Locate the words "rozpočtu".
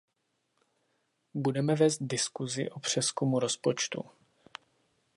3.39-4.05